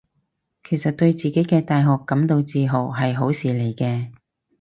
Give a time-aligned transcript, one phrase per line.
[0.67, 4.11] 其實對自己嘅大學感到自豪係好事嚟嘅